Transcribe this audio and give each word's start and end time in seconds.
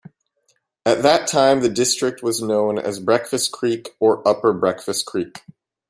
At 0.83 1.03
that 1.03 1.27
time 1.27 1.59
the 1.59 1.69
district 1.69 2.23
was 2.23 2.41
known 2.41 2.79
as 2.79 2.99
Breakfast 2.99 3.51
Creek 3.51 3.89
or 3.99 4.27
Upper 4.27 4.51
Breakfast 4.51 5.05
Creek. 5.05 5.43